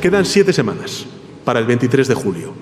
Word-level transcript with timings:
Quedan 0.00 0.24
siete 0.24 0.54
semanas 0.54 1.04
para 1.44 1.60
el 1.60 1.66
23 1.66 2.08
de 2.08 2.14
julio 2.14 2.54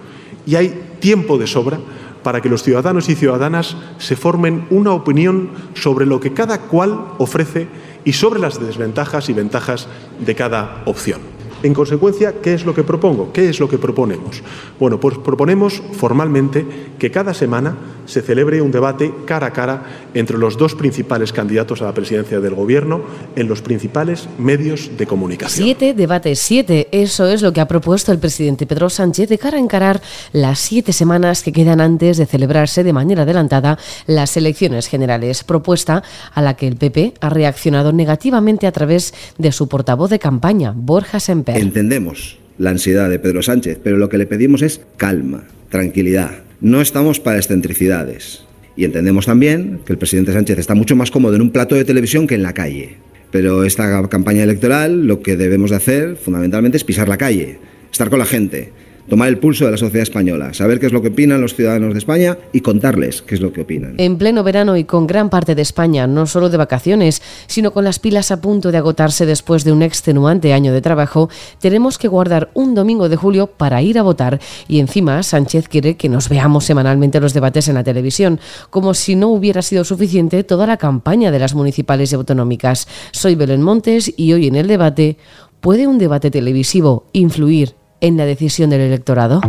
y 0.45 0.57
hay 0.57 0.97
tiempo 0.99 1.39
de 1.39 1.47
sobra 1.47 1.79
para 2.25 2.41
que 2.41 2.49
los 2.49 2.65
ciudadanos 2.65 3.09
y 3.09 3.15
ciudadanas 3.15 3.77
se 3.99 4.17
formen 4.17 4.67
una 4.71 4.93
opinión 4.93 5.51
sobre 5.75 6.05
lo 6.05 6.19
que 6.19 6.33
cada 6.33 6.63
cual 6.63 7.13
ofrece 7.19 7.69
y 8.05 8.13
sobre 8.13 8.41
las 8.41 8.59
desventajas 8.59 9.29
y 9.29 9.35
ventajas 9.35 9.87
de 10.19 10.35
cada 10.35 10.83
opción. 10.87 11.21
En 11.63 11.75
consecuencia, 11.75 12.41
¿qué 12.43 12.55
es 12.55 12.67
lo 12.67 12.75
que 12.75 12.83
propongo? 12.83 13.33
¿Qué 13.33 13.49
es 13.49 13.61
lo 13.61 13.69
que 13.69 13.79
proponemos? 13.79 14.43
Bueno, 14.81 14.99
pues 14.99 15.19
proponemos 15.19 15.81
formalmente 15.93 16.67
que 16.99 17.13
cada 17.13 17.35
semana 17.35 17.77
se 18.09 18.23
celebre 18.23 18.61
un 18.63 18.73
debate 18.73 19.13
cara 19.27 19.49
a 19.49 19.53
cara 19.53 19.83
entre 20.15 20.39
los 20.39 20.57
dos 20.57 20.75
principales 20.75 21.33
candidatos 21.33 21.83
a 21.83 21.85
la 21.85 21.95
presidencia 21.95 22.41
del 22.41 22.55
Gobierno 22.55 23.03
en 23.37 23.47
los 23.49 23.63
principales 23.63 24.29
medios 24.39 24.91
de 24.97 25.07
comunicación. 25.07 25.65
Siete 25.65 25.95
debates, 25.95 26.39
siete. 26.39 26.89
Eso 26.91 27.29
es 27.29 27.43
lo 27.43 27.53
que 27.53 27.61
ha 27.61 27.69
propuesto 27.69 28.11
el 28.11 28.19
presidente 28.19 28.67
Pedro 28.67 28.89
Sánchez 28.89 29.29
de 29.29 29.39
cara 29.39 29.59
a 29.59 29.61
encarar 29.61 30.01
las 30.33 30.59
siete 30.59 30.93
semanas 30.93 31.43
que 31.43 31.53
quedan 31.53 31.81
antes 31.81 32.17
de 32.17 32.27
celebrarse 32.27 32.83
de 32.83 32.93
manera 32.93 33.23
adelantada 33.23 33.79
las 34.07 34.37
elecciones 34.37 34.89
generales. 34.89 35.45
Propuesta 35.45 36.03
a 36.33 36.43
la 36.43 36.55
que 36.55 36.67
el 36.67 36.77
PP 36.77 37.15
ha 37.21 37.29
reaccionado 37.29 37.93
negativamente 37.93 38.67
a 38.67 38.73
través 38.73 39.13
de 39.37 39.53
su 39.53 39.69
portavoz 39.69 40.11
de 40.11 40.19
campaña, 40.19 40.73
Borja 40.75 41.21
Semper. 41.21 41.59
Entendemos 41.59 42.39
la 42.57 42.71
ansiedad 42.71 43.11
de 43.11 43.19
Pedro 43.19 43.43
Sánchez, 43.43 43.79
pero 43.83 43.99
lo 43.99 44.09
que 44.09 44.19
le 44.19 44.27
pedimos 44.27 44.63
es 44.63 44.81
calma, 44.97 45.45
tranquilidad 45.69 46.48
no 46.61 46.81
estamos 46.81 47.21
para 47.21 47.39
excentricidades. 47.39 48.45
Y 48.77 48.85
entendemos 48.85 49.27
también 49.27 49.81
que 49.85 49.93
el 49.93 49.99
presidente 49.99 50.33
Sánchez 50.33 50.59
está 50.59 50.75
mucho 50.75 50.97
más 50.97 51.11
cómodo 51.11 51.35
en 51.35 51.43
un 51.43 51.51
plato 51.51 51.75
de 51.75 51.85
televisión 51.85 52.27
que 52.27 52.35
en 52.35 52.43
la 52.43 52.55
calle. 52.55 52.97
Pero 53.31 53.65
esta 53.65 54.07
campaña 54.09 54.45
electoral 54.45 55.07
lo 55.07 55.21
que 55.21 55.37
debemos 55.37 55.71
de 55.71 55.77
hacer 55.77 56.17
fundamentalmente 56.17 56.77
es 56.77 56.85
pisar 56.85 57.09
la 57.09 57.19
calle, 57.19 57.59
estar 57.93 58.09
con 58.09 58.19
la 58.19 58.25
gente, 58.25 58.73
tomar 59.09 59.29
el 59.29 59.39
pulso 59.39 59.65
de 59.65 59.73
la 59.73 59.77
sociedad 59.77 60.03
española, 60.03 60.53
saber 60.55 60.79
qué 60.79 60.87
es 60.87 60.93
lo 60.93 61.03
que 61.03 61.09
opinan 61.09 61.41
los 61.41 61.55
ciudadanos 61.55 61.93
de 61.95 61.99
España 61.99 62.39
y 62.53 62.61
contarles 62.61 63.23
qué 63.23 63.35
es 63.35 63.41
lo 63.41 63.53
que 63.53 63.63
opinan. 63.63 63.95
En 63.99 64.19
pleno 64.19 64.45
verano 64.45 64.77
y 64.77 64.85
con 64.85 65.07
gran 65.07 65.31
parte 65.31 65.55
de 65.55 65.63
España, 65.63 66.07
no 66.07 66.27
solo 66.27 66.51
de 66.51 66.57
vacaciones, 66.57 67.23
sino 67.47 67.73
con 67.73 67.85
las 67.85 67.99
pilas 67.99 68.31
a 68.31 68.41
punto 68.41 68.71
de 68.71 68.79
agotarse 68.79 69.27
después 69.27 69.65
de 69.65 69.73
un 69.73 69.83
extenuante 69.83 70.53
año 70.53 70.73
de 70.73 70.83
trabajo, 70.83 71.31
tenemos 71.61 71.99
que 71.99 72.09
guardar 72.09 72.51
un 72.55 72.75
domingo 72.75 73.09
de 73.09 73.17
julio 73.17 73.47
para 73.47 73.83
ir 73.83 73.99
a 73.99 74.03
votar 74.03 74.41
y 74.69 74.81
encima 74.81 75.23
Sánchez 75.23 75.69
quiere 75.69 75.97
que 75.97 76.09
nos 76.09 76.29
veamos 76.29 76.65
semanalmente 76.65 77.21
los 77.21 77.35
debates 77.35 77.69
en 77.69 77.75
la 77.75 77.85
televisión, 77.85 78.41
como 78.71 78.95
si 78.95 79.17
no 79.17 79.29
hubiera 79.29 79.63
sido 79.63 79.85
suficiente 79.85 80.45
toda 80.45 80.67
la 80.67 80.77
campaña 80.77 81.31
de 81.31 81.39
las 81.39 81.55
municipales 81.55 82.13
y 82.13 82.15
autonómicas. 82.15 82.89
Soy 83.13 83.35
Belén 83.35 83.63
Montes 83.63 84.13
y 84.17 84.33
hoy 84.33 84.49
en 84.49 84.57
el 84.57 84.67
debate, 84.67 85.17
¿puede 85.61 85.87
un 85.87 85.99
debate 85.99 86.31
televisivo 86.31 87.07
influir 87.13 87.78
en 88.01 88.17
la 88.17 88.25
decisión 88.25 88.71
del 88.71 88.81
electorado? 88.83 89.41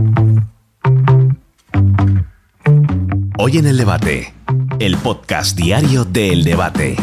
Hoy 3.38 3.58
en 3.58 3.67
el 3.67 3.78
debate, 3.78 4.33
el 4.80 4.97
podcast 4.97 5.58
diario 5.58 6.05
del 6.05 6.44
debate. 6.44 6.95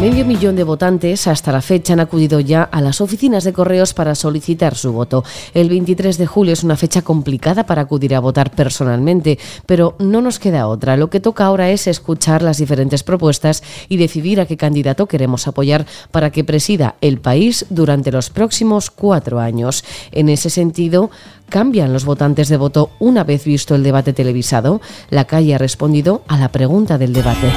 Medio 0.00 0.24
millón 0.24 0.56
de 0.56 0.64
votantes 0.64 1.26
hasta 1.26 1.52
la 1.52 1.60
fecha 1.60 1.92
han 1.92 2.00
acudido 2.00 2.40
ya 2.40 2.62
a 2.62 2.80
las 2.80 3.02
oficinas 3.02 3.44
de 3.44 3.52
correos 3.52 3.92
para 3.92 4.14
solicitar 4.14 4.74
su 4.74 4.94
voto. 4.94 5.24
El 5.52 5.68
23 5.68 6.16
de 6.16 6.26
julio 6.26 6.54
es 6.54 6.64
una 6.64 6.78
fecha 6.78 7.02
complicada 7.02 7.66
para 7.66 7.82
acudir 7.82 8.14
a 8.14 8.20
votar 8.20 8.50
personalmente, 8.50 9.38
pero 9.66 9.96
no 9.98 10.22
nos 10.22 10.38
queda 10.38 10.68
otra. 10.68 10.96
Lo 10.96 11.10
que 11.10 11.20
toca 11.20 11.44
ahora 11.44 11.68
es 11.68 11.86
escuchar 11.86 12.40
las 12.40 12.56
diferentes 12.56 13.02
propuestas 13.02 13.62
y 13.90 13.98
decidir 13.98 14.40
a 14.40 14.46
qué 14.46 14.56
candidato 14.56 15.04
queremos 15.04 15.46
apoyar 15.46 15.84
para 16.10 16.30
que 16.30 16.44
presida 16.44 16.94
el 17.02 17.18
país 17.18 17.66
durante 17.68 18.10
los 18.10 18.30
próximos 18.30 18.90
cuatro 18.90 19.38
años. 19.38 19.84
En 20.12 20.30
ese 20.30 20.48
sentido, 20.48 21.10
¿Cambian 21.50 21.92
los 21.92 22.04
votantes 22.04 22.48
de 22.48 22.56
voto 22.56 22.90
una 23.00 23.24
vez 23.24 23.44
visto 23.44 23.74
el 23.74 23.82
debate 23.82 24.12
televisado? 24.12 24.80
La 25.10 25.24
calle 25.24 25.56
ha 25.56 25.58
respondido 25.58 26.22
a 26.28 26.38
la 26.38 26.52
pregunta 26.52 26.96
del 26.96 27.12
debate. 27.12 27.50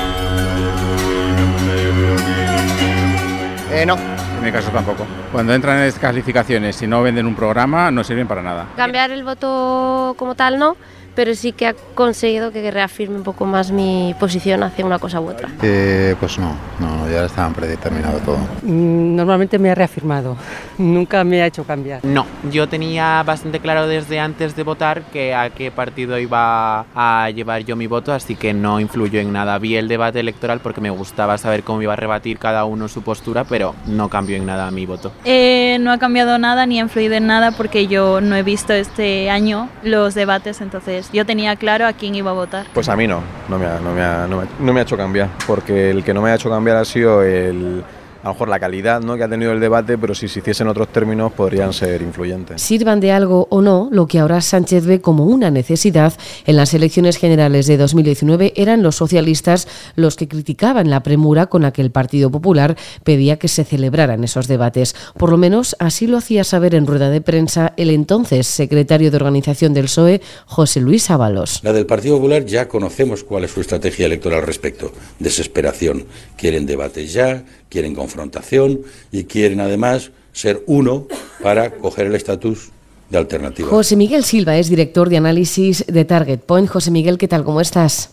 Eh, 3.73 3.85
no. 3.87 3.95
En 3.95 4.43
mi 4.43 4.51
caso 4.51 4.69
tampoco. 4.69 5.05
Cuando 5.31 5.53
entran 5.53 5.79
en 5.79 5.85
descalificaciones 5.85 6.79
y 6.83 6.87
no 6.87 7.01
venden 7.01 7.25
un 7.25 7.35
programa, 7.35 7.89
no 7.89 8.03
sirven 8.03 8.27
para 8.27 8.43
nada. 8.43 8.67
Cambiar 8.75 9.09
el 9.09 9.23
voto 9.23 10.13
como 10.17 10.35
tal 10.35 10.59
no, 10.59 10.77
pero 11.15 11.35
sí 11.35 11.51
que 11.51 11.67
ha 11.67 11.75
conseguido 11.95 12.51
que 12.51 12.69
reafirme 12.71 13.17
un 13.17 13.23
poco 13.23 13.45
más 13.45 13.71
mi 13.71 14.15
posición 14.19 14.63
hacia 14.63 14.85
una 14.85 14.99
cosa 14.99 15.19
u 15.19 15.29
otra. 15.29 15.49
Eh, 15.61 16.15
pues 16.19 16.39
no, 16.39 16.55
no, 16.79 17.09
ya 17.09 17.25
estaban 17.25 17.53
predeterminado 17.53 18.19
todo. 18.19 18.37
Mm, 18.63 19.15
normalmente 19.15 19.59
me 19.59 19.69
ha 19.69 19.75
reafirmado, 19.75 20.35
nunca 20.77 21.23
me 21.23 21.41
ha 21.41 21.47
hecho 21.47 21.63
cambiar. 21.63 22.03
No, 22.03 22.25
yo 22.51 22.67
tenía 22.67 23.23
bastante 23.23 23.59
claro 23.59 23.87
desde 23.87 24.19
antes 24.19 24.55
de 24.55 24.63
votar 24.63 25.03
que 25.03 25.33
a 25.33 25.49
qué 25.49 25.71
partido 25.71 26.17
iba 26.17 26.85
a 26.95 27.29
llevar 27.29 27.63
yo 27.63 27.75
mi 27.75 27.87
voto, 27.87 28.13
así 28.13 28.35
que 28.35 28.53
no 28.53 28.79
influyó 28.79 29.19
en 29.19 29.31
nada. 29.31 29.57
Vi 29.59 29.75
el 29.75 29.87
debate 29.87 30.19
electoral 30.19 30.59
porque 30.59 30.81
me 30.81 30.89
gustaba 30.89 31.37
saber 31.37 31.63
cómo 31.63 31.81
iba 31.81 31.93
a 31.93 31.97
rebatir 31.97 32.39
cada 32.39 32.65
uno 32.65 32.87
su 32.87 33.01
postura, 33.03 33.43
pero 33.43 33.75
no 33.85 34.09
cambió 34.09 34.37
en 34.37 34.45
nada 34.45 34.71
mi 34.71 34.85
voto. 34.85 35.11
Eh, 35.25 35.77
no 35.79 35.91
ha 35.91 35.97
cambiado 35.97 36.37
nada 36.37 36.65
ni 36.65 36.79
ha 36.79 36.83
influido 36.83 37.15
en 37.15 37.27
nada 37.27 37.51
porque 37.51 37.87
yo 37.87 38.21
no 38.21 38.35
he 38.35 38.43
visto 38.43 38.73
este 38.73 39.29
año 39.29 39.69
los 39.83 40.13
debates, 40.15 40.61
entonces 40.61 41.02
yo 41.11 41.25
tenía 41.25 41.55
claro 41.55 41.85
a 41.85 41.93
quién 41.93 42.15
iba 42.15 42.31
a 42.31 42.33
votar. 42.33 42.65
Pues 42.73 42.89
a 42.89 42.95
mí 42.95 43.07
no, 43.07 43.21
no 43.49 43.59
me 43.59 43.65
ha, 43.65 43.79
no 43.79 43.93
me 43.93 44.01
ha, 44.01 44.27
no 44.27 44.73
me 44.73 44.79
ha 44.79 44.83
hecho 44.83 44.97
cambiar, 44.97 45.29
porque 45.45 45.89
el 45.89 46.03
que 46.03 46.13
no 46.13 46.21
me 46.21 46.29
ha 46.29 46.35
hecho 46.35 46.49
cambiar 46.49 46.77
ha 46.77 46.85
sido 46.85 47.23
el 47.23 47.83
a 48.23 48.27
lo 48.27 48.33
mejor 48.33 48.47
la 48.47 48.59
calidad 48.59 49.01
¿no? 49.01 49.17
que 49.17 49.23
ha 49.23 49.29
tenido 49.29 49.51
el 49.51 49.59
debate, 49.59 49.97
pero 49.97 50.15
si 50.15 50.29
se 50.29 50.39
hiciesen 50.39 50.67
otros 50.69 50.87
términos 50.87 51.33
podrían 51.33 51.73
ser 51.73 52.01
influyentes. 52.01 52.61
Sirvan 52.61 53.01
de 53.01 53.11
algo 53.11 53.47
o 53.49 53.61
no, 53.61 53.89
lo 53.91 54.07
que 54.07 54.19
ahora 54.19 54.39
Sánchez 54.39 54.85
ve 54.85 55.01
como 55.01 55.25
una 55.25 55.51
necesidad 55.51 56.13
en 56.45 56.55
las 56.55 56.73
elecciones 56.73 57.17
generales 57.17 57.67
de 57.67 57.75
2019 57.75 58.53
eran 58.55 58.81
los 58.81 58.95
socialistas 58.95 59.67
los 59.95 60.15
que 60.15 60.29
criticaban 60.29 60.89
la 60.89 61.03
premura 61.03 61.47
con 61.47 61.63
la 61.63 61.73
que 61.73 61.81
el 61.81 61.91
Partido 61.91 62.31
Popular 62.31 62.77
pedía 63.03 63.37
que 63.37 63.49
se 63.49 63.65
celebraran 63.65 64.23
esos 64.23 64.47
debates. 64.47 64.95
Por 65.17 65.29
lo 65.29 65.37
menos 65.37 65.75
así 65.79 66.07
lo 66.07 66.17
hacía 66.17 66.45
saber 66.45 66.75
en 66.75 66.87
rueda 66.87 67.09
de 67.09 67.19
prensa 67.19 67.73
el 67.75 67.89
entonces 67.89 68.47
secretario 68.47 69.11
de 69.11 69.17
organización 69.17 69.73
del 69.73 69.85
PSOE, 69.85 70.21
José 70.45 70.79
Luis 70.79 71.09
Ábalos. 71.09 71.59
La 71.61 71.73
del 71.73 71.85
Partido 71.85 72.15
Popular 72.15 72.45
ya 72.45 72.69
conocemos 72.69 73.25
cuál 73.25 73.43
es 73.43 73.51
su 73.51 73.59
estrategia 73.59 74.05
electoral 74.05 74.39
al 74.39 74.47
respecto. 74.47 74.93
Desesperación. 75.19 76.05
Quieren 76.37 76.65
debates 76.65 77.11
ya, 77.11 77.43
quieren 77.69 77.95
confrontación 78.13 78.81
y 79.11 79.23
quieren 79.23 79.59
además 79.59 80.11
ser 80.33 80.63
uno 80.67 81.07
para 81.41 81.71
coger 81.71 82.07
el 82.07 82.15
estatus 82.15 82.69
de 83.09 83.17
alternativa. 83.17 83.69
José 83.69 83.95
Miguel 83.95 84.23
Silva 84.23 84.57
es 84.57 84.69
director 84.69 85.09
de 85.09 85.17
análisis 85.17 85.85
de 85.87 86.05
Target 86.05 86.39
Point. 86.39 86.69
José 86.69 86.91
Miguel, 86.91 87.17
¿qué 87.17 87.27
tal? 87.27 87.43
¿Cómo 87.43 87.59
estás? 87.59 88.11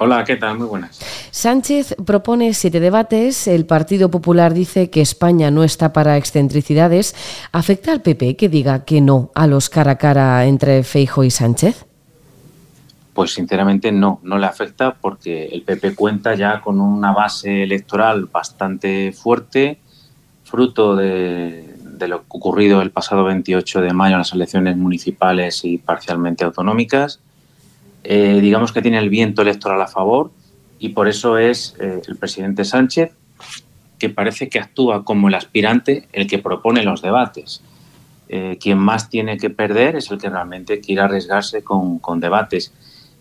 Hola, 0.00 0.22
¿qué 0.24 0.36
tal? 0.36 0.58
Muy 0.58 0.68
buenas. 0.68 1.00
Sánchez 1.32 1.96
propone 2.04 2.54
siete 2.54 2.78
debates. 2.78 3.48
El 3.48 3.66
Partido 3.66 4.10
Popular 4.10 4.54
dice 4.54 4.90
que 4.90 5.00
España 5.00 5.50
no 5.50 5.64
está 5.64 5.92
para 5.92 6.16
excentricidades. 6.16 7.16
¿Afecta 7.50 7.90
al 7.90 8.02
PP 8.02 8.36
que 8.36 8.48
diga 8.48 8.84
que 8.84 9.00
no 9.00 9.32
a 9.34 9.46
los 9.46 9.68
cara 9.68 9.92
a 9.92 9.98
cara 9.98 10.46
entre 10.46 10.84
Feijo 10.84 11.24
y 11.24 11.30
Sánchez? 11.30 11.87
Pues 13.18 13.32
sinceramente 13.32 13.90
no, 13.90 14.20
no 14.22 14.38
le 14.38 14.46
afecta 14.46 14.94
porque 14.94 15.46
el 15.46 15.62
PP 15.62 15.96
cuenta 15.96 16.36
ya 16.36 16.60
con 16.60 16.80
una 16.80 17.10
base 17.10 17.64
electoral 17.64 18.26
bastante 18.26 19.10
fuerte, 19.10 19.80
fruto 20.44 20.94
de, 20.94 21.74
lo 22.06 22.22
ocurrido 22.28 22.80
el 22.80 22.92
pasado 22.92 23.24
28 23.24 23.80
de 23.80 23.92
mayo 23.92 24.14
en 24.14 24.18
las 24.18 24.32
elecciones 24.34 24.76
municipales 24.76 25.64
y 25.64 25.78
parcialmente 25.78 26.44
autonómicas. 26.44 27.18
Eh, 28.04 28.38
digamos 28.40 28.70
que 28.70 28.82
tiene 28.82 29.00
el 29.00 29.08
viento 29.08 29.42
electoral 29.42 29.82
a 29.82 29.88
favor 29.88 30.30
y 30.78 30.90
por 30.90 31.08
eso 31.08 31.38
es 31.38 31.74
eh, 31.80 32.00
el 32.06 32.16
presidente 32.18 32.64
Sánchez 32.64 33.10
que 33.98 34.10
parece 34.10 34.48
que 34.48 34.60
actúa 34.60 35.04
como 35.04 35.26
el 35.26 35.34
aspirante, 35.34 36.06
el 36.12 36.28
que 36.28 36.38
propone 36.38 36.84
los 36.84 37.02
debates. 37.02 37.62
Eh, 38.28 38.58
quien 38.60 38.78
más 38.78 39.10
tiene 39.10 39.38
que 39.38 39.50
perder 39.50 39.96
es 39.96 40.08
el 40.12 40.18
que 40.18 40.30
realmente 40.30 40.78
quiere 40.78 41.00
arriesgarse 41.00 41.64
con, 41.64 41.98
con 41.98 42.20
debates 42.20 42.72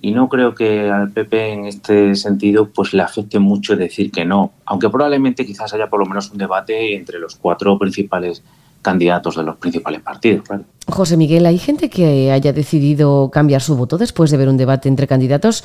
y 0.02 0.12
no 0.12 0.30
creo 0.30 0.54
que 0.54 0.90
al 0.90 1.12
PP 1.12 1.54
en 1.54 1.66
este 1.66 2.16
sentido 2.16 2.70
pues 2.70 2.94
le 2.94 3.02
afecte 3.02 3.40
mucho 3.40 3.76
decir 3.76 4.12
que 4.12 4.26
no, 4.26 4.52
aunque 4.66 4.90
probablemente 4.90 5.46
quizás 5.46 5.74
haya 5.74 5.90
por 5.90 6.00
lo 6.00 6.06
menos 6.06 6.32
un 6.32 6.38
debate 6.38 6.96
entre 6.96 7.20
los 7.20 7.36
cuatro 7.36 7.78
principales 7.80 8.44
candidatos 8.82 9.36
de 9.36 9.44
los 9.44 9.58
principales 9.58 10.02
partidos. 10.02 10.48
José 10.88 11.18
Miguel, 11.18 11.46
¿hay 11.46 11.58
gente 11.58 11.90
que 11.90 12.32
haya 12.32 12.54
decidido 12.54 13.30
cambiar 13.32 13.62
su 13.62 13.76
voto 13.76 13.98
después 13.98 14.32
de 14.32 14.38
ver 14.38 14.50
un 14.50 14.58
debate 14.58 14.88
entre 14.88 15.08
candidatos 15.08 15.64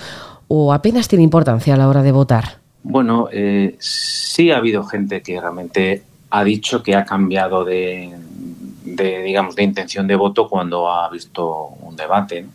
o 0.49 0.73
apenas 0.73 1.09
tiene 1.09 1.23
importancia 1.23 1.75
a 1.75 1.77
la 1.77 1.89
hora 1.89 2.03
de 2.03 2.13
votar? 2.13 2.59
Bueno, 2.83 3.29
eh, 3.31 3.77
sí 3.79 4.51
ha 4.51 4.57
habido 4.57 4.83
gente 4.83 5.23
que 5.23 5.41
realmente 5.41 6.03
ha 6.31 6.43
dicho 6.43 6.83
que 6.83 6.97
ha 6.97 7.05
cambiado 7.05 7.65
de, 7.65 8.11
de, 8.85 9.23
digamos, 9.23 9.55
de 9.55 9.63
intención 9.63 10.07
de 10.07 10.17
voto 10.17 10.49
cuando 10.49 10.91
ha 10.91 11.09
visto 11.09 11.69
un 11.83 11.95
debate. 11.95 12.47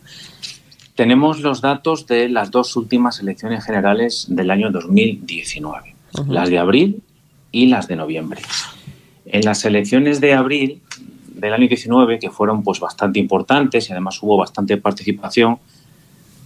Tenemos 0.98 1.38
los 1.42 1.60
datos 1.60 2.08
de 2.08 2.28
las 2.28 2.50
dos 2.50 2.74
últimas 2.74 3.20
elecciones 3.20 3.64
generales 3.64 4.26
del 4.28 4.50
año 4.50 4.72
2019, 4.72 5.94
las 6.26 6.50
de 6.50 6.58
abril 6.58 7.04
y 7.52 7.66
las 7.66 7.86
de 7.86 7.94
noviembre. 7.94 8.40
En 9.24 9.44
las 9.44 9.64
elecciones 9.64 10.20
de 10.20 10.34
abril 10.34 10.82
del 11.28 11.52
año 11.54 11.68
19, 11.68 12.18
que 12.18 12.30
fueron 12.30 12.64
pues 12.64 12.80
bastante 12.80 13.20
importantes 13.20 13.88
y 13.88 13.92
además 13.92 14.20
hubo 14.24 14.38
bastante 14.38 14.76
participación, 14.76 15.60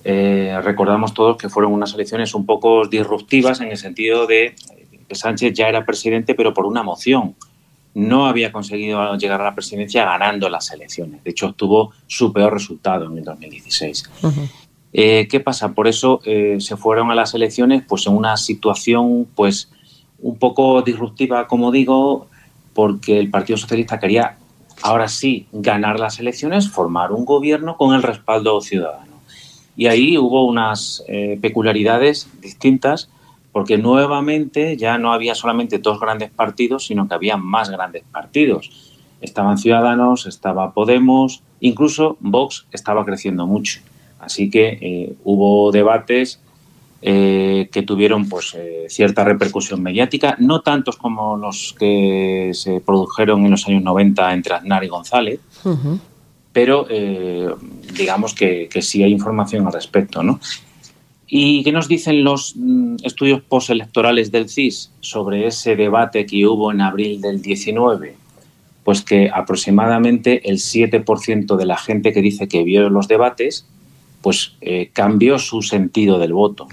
eh, 0.04 0.54
recordamos 0.62 1.14
todos 1.14 1.38
que 1.38 1.48
fueron 1.48 1.72
unas 1.72 1.94
elecciones 1.94 2.34
un 2.34 2.44
poco 2.44 2.86
disruptivas 2.86 3.62
en 3.62 3.70
el 3.70 3.78
sentido 3.78 4.26
de 4.26 4.54
que 5.08 5.14
Sánchez 5.14 5.54
ya 5.54 5.68
era 5.68 5.86
presidente, 5.86 6.34
pero 6.34 6.52
por 6.52 6.66
una 6.66 6.82
moción. 6.82 7.36
No 7.94 8.26
había 8.26 8.52
conseguido 8.52 9.16
llegar 9.16 9.40
a 9.40 9.44
la 9.44 9.54
presidencia 9.54 10.04
ganando 10.04 10.48
las 10.48 10.70
elecciones. 10.72 11.22
De 11.24 11.30
hecho, 11.30 11.48
obtuvo 11.48 11.92
su 12.06 12.32
peor 12.32 12.52
resultado 12.52 13.06
en 13.06 13.18
el 13.18 13.24
2016. 13.24 14.10
Eh, 14.94 15.26
¿Qué 15.30 15.40
pasa? 15.40 15.72
Por 15.72 15.88
eso 15.88 16.20
eh, 16.24 16.56
se 16.60 16.76
fueron 16.76 17.10
a 17.10 17.14
las 17.14 17.34
elecciones 17.34 17.82
pues, 17.86 18.06
en 18.06 18.14
una 18.14 18.36
situación 18.36 19.26
pues, 19.34 19.70
un 20.20 20.38
poco 20.38 20.82
disruptiva, 20.82 21.46
como 21.46 21.70
digo, 21.70 22.28
porque 22.74 23.18
el 23.18 23.30
Partido 23.30 23.56
Socialista 23.56 23.98
quería 23.98 24.36
ahora 24.82 25.08
sí 25.08 25.46
ganar 25.52 25.98
las 26.00 26.18
elecciones, 26.18 26.68
formar 26.70 27.12
un 27.12 27.24
gobierno 27.24 27.76
con 27.76 27.94
el 27.94 28.02
respaldo 28.02 28.60
ciudadano. 28.60 29.12
Y 29.76 29.86
ahí 29.86 30.18
hubo 30.18 30.44
unas 30.44 31.02
eh, 31.08 31.38
peculiaridades 31.40 32.28
distintas 32.40 33.08
porque 33.52 33.78
nuevamente 33.78 34.76
ya 34.76 34.98
no 34.98 35.12
había 35.12 35.34
solamente 35.34 35.78
dos 35.78 36.00
grandes 36.00 36.30
partidos, 36.30 36.86
sino 36.86 37.06
que 37.06 37.14
había 37.14 37.36
más 37.36 37.70
grandes 37.70 38.02
partidos. 38.10 38.70
Estaban 39.20 39.58
Ciudadanos, 39.58 40.26
estaba 40.26 40.72
Podemos, 40.72 41.42
incluso 41.60 42.16
Vox 42.20 42.66
estaba 42.72 43.04
creciendo 43.04 43.46
mucho. 43.46 43.80
Así 44.18 44.50
que 44.50 44.78
eh, 44.80 45.14
hubo 45.24 45.70
debates 45.70 46.40
eh, 47.02 47.68
que 47.72 47.82
tuvieron 47.82 48.28
pues, 48.28 48.56
cierta 48.88 49.24
repercusión 49.24 49.82
mediática, 49.82 50.36
no 50.38 50.60
tantos 50.60 50.96
como 50.96 51.36
los 51.36 51.74
que 51.78 52.52
se 52.54 52.80
produjeron 52.80 53.44
en 53.44 53.50
los 53.50 53.66
años 53.66 53.82
90 53.82 54.32
entre 54.32 54.54
Aznar 54.54 54.84
y 54.84 54.88
González, 54.88 55.40
pero 56.52 56.86
eh, 56.88 57.48
digamos 57.96 58.34
que, 58.34 58.68
sí 58.80 59.02
hay 59.02 59.12
información 59.12 59.66
al 59.66 59.72
respecto. 59.72 60.22
¿no? 60.22 60.38
¿Y 61.26 61.62
qué 61.64 61.72
nos 61.72 61.88
dicen 61.88 62.24
los 62.24 62.54
mm, 62.56 62.96
estudios 63.04 63.42
postelectorales 63.42 64.30
del 64.30 64.48
CIS 64.48 64.90
sobre 65.00 65.46
ese 65.46 65.76
debate 65.76 66.26
que 66.26 66.46
hubo 66.46 66.72
en 66.72 66.80
abril 66.80 67.20
del 67.20 67.40
19? 67.40 68.16
Pues 68.84 69.02
que 69.02 69.30
aproximadamente 69.32 70.48
el 70.50 70.58
7% 70.58 71.56
de 71.56 71.66
la 71.66 71.76
gente 71.76 72.12
que 72.12 72.20
dice 72.20 72.48
que 72.48 72.64
vio 72.64 72.90
los 72.90 73.08
debates 73.08 73.66
pues 74.22 74.54
eh, 74.60 74.90
cambió 74.92 75.38
su 75.38 75.62
sentido 75.62 76.18
del 76.18 76.32
voto. 76.32 76.68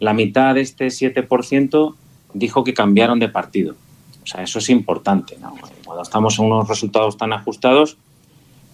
La 0.00 0.14
mitad 0.14 0.54
de 0.54 0.62
este 0.62 0.86
7% 0.86 1.94
dijo 2.34 2.64
que 2.64 2.74
cambiaron 2.74 3.18
de 3.18 3.28
partido. 3.28 3.74
O 4.22 4.26
sea, 4.26 4.42
eso 4.42 4.58
es 4.58 4.70
importante. 4.70 5.36
Cuando 5.84 6.02
estamos 6.02 6.38
en 6.38 6.46
unos 6.46 6.68
resultados 6.68 7.16
tan 7.16 7.32
ajustados, 7.32 7.98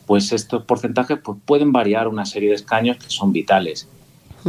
pues 0.07 0.33
estos 0.33 0.65
porcentajes 0.65 1.19
pues, 1.23 1.39
pueden 1.45 1.73
variar 1.73 2.09
una 2.09 2.25
serie 2.25 2.51
de 2.51 2.57
escaños 2.57 2.97
que 2.99 3.11
son 3.11 3.33
vitales. 3.33 3.89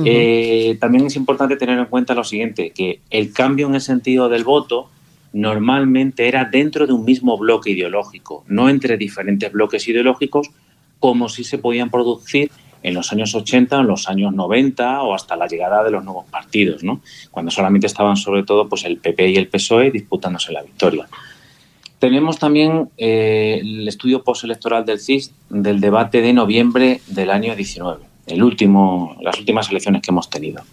Eh, 0.03 0.77
también 0.80 1.06
es 1.06 1.15
importante 1.15 1.56
tener 1.56 1.80
en 1.80 1.86
cuenta 1.86 2.13
lo 2.13 2.24
siguiente, 2.24 2.71
que 2.71 3.00
el 3.09 3.31
cambio 3.31 3.68
en 3.68 3.75
el 3.75 3.81
sentido 3.81 4.27
del 4.27 4.44
voto 4.44 4.89
normalmente 5.31 6.27
era 6.27 6.45
dentro 6.45 6.88
de 6.88 6.94
un 6.94 7.06
mismo 7.06 7.38
bloque 7.38 7.71
ideológico, 7.71 8.44
no 8.47 8.69
entre 8.69 8.97
diferentes 8.97 9.51
bloques 9.51 9.88
ideológicos, 9.88 10.50
como 11.00 11.30
si 11.30 11.44
se 11.44 11.57
podían 11.57 11.89
producir 11.89 12.51
en 12.83 12.94
los 12.94 13.12
años 13.12 13.33
80, 13.33 13.80
en 13.80 13.88
los 13.88 14.07
años 14.07 14.33
90 14.33 15.01
o 15.01 15.13
hasta 15.13 15.36
la 15.36 15.47
llegada 15.47 15.83
de 15.83 15.92
los 15.92 16.03
nuevos 16.03 16.25
partidos, 16.25 16.83
¿no? 16.83 17.01
cuando 17.31 17.51
solamente 17.51 17.88
estaban 17.88 18.15
sobre 18.15 18.44
todo 18.44 18.69
pues, 18.69 18.86
el 18.86 18.98
PP 18.98 19.30
y 19.30 19.36
el 19.38 19.48
PSOE 19.48 19.91
disputándose 19.91 20.53
la 20.53 20.62
victoria. 20.62 21.07
Tenemos 22.00 22.38
también 22.38 22.89
eh, 22.98 23.59
el 23.62 23.88
estudio 23.88 24.24
postelectoral 24.24 24.86
del 24.86 25.00
CIS 25.00 25.33
del 25.50 25.81
debate 25.81 26.21
de 26.21 26.33
noviembre 26.33 27.01
del 27.07 27.31
año 27.31 27.56
19, 27.56 28.03
las 28.27 29.39
últimas 29.39 29.69
elecciones 29.69 30.01
que 30.01 30.12
hemos 30.12 30.30
tenido. 30.30 30.63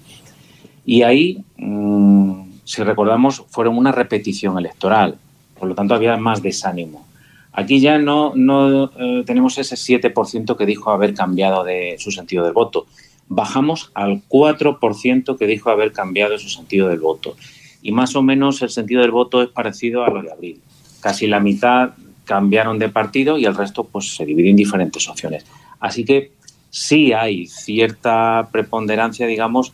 Y 0.85 1.03
ahí, 1.03 1.45
mm, 1.57 2.43
si 2.65 2.83
recordamos, 2.83 3.45
fueron 3.49 3.77
una 3.77 3.93
repetición 3.93 4.59
electoral, 4.59 5.17
por 5.59 5.69
lo 5.69 5.75
tanto 5.75 5.95
había 5.95 6.17
más 6.17 6.43
desánimo. 6.43 7.07
Aquí 7.53 7.81
ya 7.81 7.99
no, 7.99 8.33
no 8.35 8.85
eh, 8.99 9.23
tenemos 9.27 9.59
ese 9.59 9.77
7% 9.77 10.57
que 10.57 10.67
dijo 10.67 10.91
haber 10.91 11.15
cambiado 11.15 11.65
de 11.65 11.97
su 11.99 12.11
sentido 12.11 12.45
del 12.45 12.55
voto. 12.55 12.87
Bajamos 13.29 13.91
al 13.95 14.23
4% 14.29 15.37
que 15.37 15.47
dijo 15.47 15.71
haber 15.71 15.93
cambiado 15.93 16.39
su 16.39 16.49
sentido 16.49 16.89
del 16.89 17.01
voto. 17.01 17.37
Y 17.83 17.93
más 17.93 18.17
o 18.17 18.23
menos 18.23 18.63
el 18.63 18.71
sentido 18.71 19.03
del 19.03 19.11
voto 19.11 19.43
es 19.43 19.49
parecido 19.49 20.05
a 20.05 20.11
lo 20.11 20.23
de 20.23 20.33
abril 20.33 20.63
casi 21.03 21.27
la 21.27 21.41
mitad 21.41 21.91
cambiaron 22.25 22.79
de 22.79 22.89
partido 22.89 23.37
y 23.37 23.45
el 23.45 23.55
resto 23.55 23.85
pues 23.85 24.15
se 24.15 24.25
divide 24.25 24.49
en 24.49 24.57
diferentes 24.57 25.07
opciones. 25.09 25.45
Así 25.81 26.05
que 26.05 26.31
sí 26.73 27.13
hay 27.13 27.47
cierta 27.47 28.49
preponderancia, 28.51 29.27
digamos, 29.27 29.73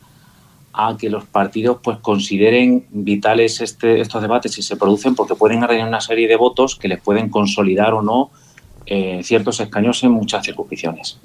a 0.73 0.95
que 0.97 1.09
los 1.09 1.25
partidos 1.25 1.79
pues 1.81 1.97
consideren 1.97 2.85
vitales 2.91 3.61
este, 3.61 4.01
estos 4.01 4.21
debates 4.21 4.51
si 4.51 4.61
se 4.61 4.75
producen 4.75 5.15
porque 5.15 5.33
pueden 5.33 5.63
arreglar 5.63 5.87
una 5.87 6.01
serie 6.01 6.27
de 6.27 6.35
votos 6.35 6.75
que 6.75 6.87
les 6.87 7.01
pueden 7.01 7.29
consolidar 7.29 7.93
o 7.93 8.03
no 8.03 8.29
eh, 8.85 9.21
ciertos 9.23 9.59
escaños 9.59 10.03
en 10.03 10.11
muchas 10.11 10.45
circunscripciones. 10.45 11.19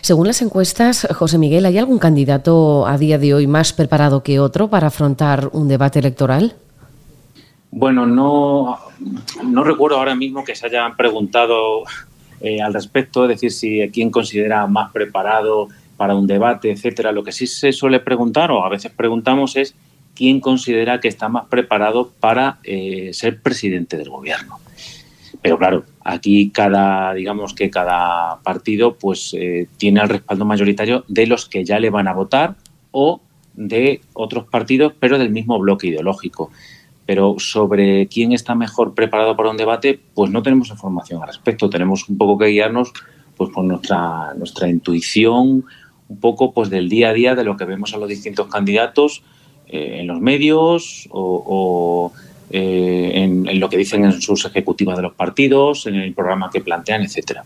Según 0.00 0.26
las 0.26 0.42
encuestas, 0.42 1.06
José 1.14 1.38
Miguel, 1.38 1.66
¿hay 1.66 1.78
algún 1.78 1.98
candidato 1.98 2.86
a 2.86 2.98
día 2.98 3.18
de 3.18 3.34
hoy 3.34 3.46
más 3.46 3.72
preparado 3.72 4.22
que 4.22 4.40
otro 4.40 4.68
para 4.68 4.88
afrontar 4.88 5.48
un 5.52 5.68
debate 5.68 6.00
electoral? 6.00 6.56
Bueno, 7.70 8.06
no, 8.06 8.78
no 9.44 9.64
recuerdo 9.64 9.98
ahora 9.98 10.14
mismo 10.14 10.44
que 10.44 10.56
se 10.56 10.66
hayan 10.66 10.96
preguntado 10.96 11.84
eh, 12.44 12.60
al 12.60 12.74
respecto, 12.74 13.24
es 13.24 13.40
decir, 13.40 13.50
si 13.52 13.90
quién 13.90 14.10
considera 14.10 14.66
más 14.66 14.92
preparado 14.92 15.68
para 15.96 16.14
un 16.14 16.26
debate, 16.26 16.70
etcétera. 16.70 17.12
Lo 17.12 17.24
que 17.24 17.32
sí 17.32 17.46
se 17.46 17.72
suele 17.72 18.00
preguntar, 18.00 18.50
o 18.50 18.64
a 18.64 18.68
veces 18.68 18.92
preguntamos, 18.92 19.56
es 19.56 19.74
quién 20.14 20.40
considera 20.40 21.00
que 21.00 21.08
está 21.08 21.28
más 21.28 21.46
preparado 21.46 22.12
para 22.20 22.58
eh, 22.64 23.10
ser 23.12 23.40
presidente 23.40 23.96
del 23.96 24.10
gobierno. 24.10 24.58
Pero 25.42 25.58
claro, 25.58 25.84
aquí 26.04 26.50
cada, 26.50 27.12
digamos 27.14 27.54
que 27.54 27.70
cada 27.70 28.40
partido 28.42 28.96
pues 28.96 29.34
eh, 29.34 29.68
tiene 29.76 30.00
el 30.00 30.08
respaldo 30.08 30.44
mayoritario 30.44 31.04
de 31.08 31.26
los 31.26 31.46
que 31.46 31.64
ya 31.64 31.78
le 31.78 31.90
van 31.90 32.08
a 32.08 32.14
votar 32.14 32.56
o 32.92 33.20
de 33.54 34.00
otros 34.14 34.44
partidos, 34.48 34.92
pero 34.98 35.18
del 35.18 35.30
mismo 35.30 35.58
bloque 35.58 35.88
ideológico. 35.88 36.50
Pero 37.06 37.36
sobre 37.38 38.06
quién 38.08 38.32
está 38.32 38.54
mejor 38.54 38.94
preparado 38.94 39.36
para 39.36 39.50
un 39.50 39.56
debate, 39.56 40.00
pues 40.14 40.30
no 40.30 40.42
tenemos 40.42 40.70
información 40.70 41.20
al 41.20 41.28
respecto. 41.28 41.68
Tenemos 41.68 42.08
un 42.08 42.16
poco 42.16 42.38
que 42.38 42.46
guiarnos 42.46 42.92
pues 43.36 43.50
con 43.50 43.68
nuestra, 43.68 44.32
nuestra 44.34 44.68
intuición, 44.68 45.64
un 46.08 46.20
poco 46.20 46.52
pues 46.52 46.70
del 46.70 46.88
día 46.88 47.10
a 47.10 47.12
día 47.12 47.34
de 47.34 47.44
lo 47.44 47.56
que 47.56 47.64
vemos 47.64 47.94
a 47.94 47.98
los 47.98 48.08
distintos 48.08 48.46
candidatos 48.48 49.22
eh, 49.66 49.98
en 50.00 50.06
los 50.06 50.20
medios 50.20 51.08
o 51.10 52.12
eh, 52.56 53.10
en, 53.14 53.58
lo 53.58 53.68
que 53.68 53.76
dicen 53.76 54.04
en 54.04 54.22
sus 54.22 54.44
ejecutivas 54.44 54.96
de 54.96 55.02
los 55.02 55.14
partidos, 55.14 55.86
en 55.86 55.96
el 55.96 56.14
programa 56.14 56.50
que 56.52 56.60
plantean, 56.60 57.02
etcétera. 57.02 57.44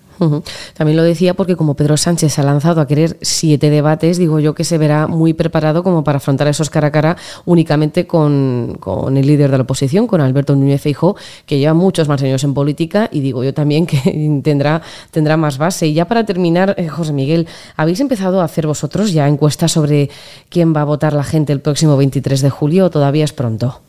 También 0.74 0.98
lo 0.98 1.02
decía 1.02 1.32
porque 1.32 1.56
como 1.56 1.72
Pedro 1.72 1.96
Sánchez 1.96 2.38
ha 2.38 2.42
lanzado 2.42 2.82
a 2.82 2.86
querer 2.86 3.16
siete 3.22 3.70
debates, 3.70 4.18
digo 4.18 4.38
yo 4.38 4.54
que 4.54 4.64
se 4.64 4.76
verá 4.76 5.06
muy 5.06 5.32
preparado 5.32 5.82
como 5.82 6.04
para 6.04 6.18
afrontar 6.18 6.46
esos 6.48 6.68
cara 6.68 6.88
a 6.88 6.92
cara 6.92 7.16
únicamente 7.46 8.06
con, 8.06 8.76
con 8.80 9.16
el 9.16 9.26
líder 9.26 9.50
de 9.50 9.56
la 9.56 9.62
oposición, 9.62 10.06
con 10.06 10.20
Alberto 10.20 10.54
Núñez 10.54 10.82
Feijóo, 10.82 11.16
que 11.46 11.58
lleva 11.58 11.72
muchos 11.72 12.06
más 12.06 12.22
años 12.22 12.44
en 12.44 12.52
política 12.52 13.08
y 13.10 13.20
digo 13.20 13.42
yo 13.42 13.54
también 13.54 13.86
que 13.86 14.40
tendrá, 14.44 14.82
tendrá 15.10 15.38
más 15.38 15.56
base. 15.56 15.86
Y 15.86 15.94
ya 15.94 16.06
para 16.06 16.26
terminar, 16.26 16.74
eh, 16.76 16.86
José 16.88 17.14
Miguel, 17.14 17.48
¿habéis 17.76 18.00
empezado 18.00 18.42
a 18.42 18.44
hacer 18.44 18.66
vosotros 18.66 19.14
ya 19.14 19.26
encuestas 19.26 19.72
sobre 19.72 20.10
quién 20.50 20.76
va 20.76 20.82
a 20.82 20.84
votar 20.84 21.14
la 21.14 21.24
gente 21.24 21.54
el 21.54 21.62
próximo 21.62 21.96
23 21.96 22.42
de 22.42 22.50
julio 22.50 22.84
o 22.84 22.90
todavía 22.90 23.24
es 23.24 23.32
pronto? 23.32 23.80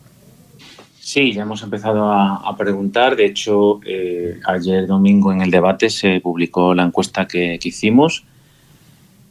Sí, 1.12 1.32
ya 1.32 1.42
hemos 1.42 1.60
empezado 1.64 2.12
a, 2.12 2.56
preguntar. 2.56 3.16
De 3.16 3.26
hecho, 3.26 3.80
eh, 3.84 4.38
ayer 4.46 4.86
domingo 4.86 5.32
en 5.32 5.42
el 5.42 5.50
debate 5.50 5.90
se 5.90 6.20
publicó 6.20 6.72
la 6.72 6.84
encuesta 6.84 7.26
que, 7.26 7.58
hicimos 7.60 8.24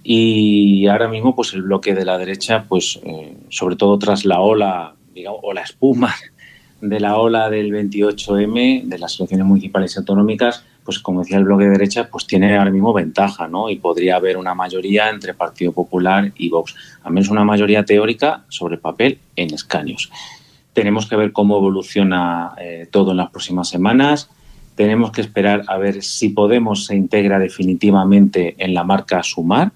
y 0.03 0.88
ahora 0.88 1.07
mismo 1.07 1.33
pues 1.33 1.53
el 1.53 1.62
bloque 1.62 1.95
de 1.95 2.03
la 2.03 2.17
derecha, 2.17 2.65
pues 2.67 3.00
eh, 3.05 3.33
sobre 3.48 3.77
todo 3.77 3.98
tras 3.98 4.25
la 4.25 4.41
ola, 4.41 4.93
digamos, 5.13 5.39
o 5.41 5.53
la 5.53 5.62
espuma 5.62 6.13
de 6.81 7.00
la 7.00 7.15
ola 7.17 7.50
del 7.50 7.71
28M, 7.71 8.83
de 8.83 9.00
las 9.00 9.17
elecciones 9.17 9.48
municipales 9.48 9.95
y 9.95 10.00
autonómicas, 10.00 10.65
pues 10.83 11.00
como 11.00 11.21
decía 11.21 11.38
el 11.38 11.45
bloque 11.45 11.63
de 11.63 11.71
derecha, 11.71 12.09
pues 12.12 12.27
tiene 12.27 12.57
ahora 12.57 12.71
mismo 12.71 12.91
ventaja, 12.91 13.48
¿no? 13.48 13.69
Y 13.69 13.77
podría 13.77 14.17
haber 14.17 14.36
una 14.36 14.53
mayoría 14.53 15.09
entre 15.09 15.33
Partido 15.33 15.71
Popular 15.71 16.33
y 16.36 16.50
Vox, 16.50 16.75
al 17.03 17.13
menos 17.13 17.29
una 17.29 17.45
mayoría 17.45 17.86
teórica 17.86 18.43
sobre 18.50 18.75
el 18.75 18.81
papel 18.81 19.19
en 19.38 19.53
escaños. 19.53 20.12
Tenemos 20.73 21.07
que 21.07 21.15
ver 21.15 21.31
cómo 21.31 21.57
evoluciona 21.57 22.53
eh, 22.59 22.88
todo 22.89 23.11
en 23.11 23.17
las 23.17 23.31
próximas 23.31 23.69
semanas. 23.69 24.29
Tenemos 24.75 25.11
que 25.11 25.21
esperar 25.21 25.63
a 25.67 25.77
ver 25.77 26.03
si 26.03 26.29
Podemos 26.29 26.85
se 26.85 26.95
integra 26.95 27.39
definitivamente 27.39 28.55
en 28.57 28.73
la 28.73 28.83
marca 28.83 29.23
Sumar, 29.23 29.71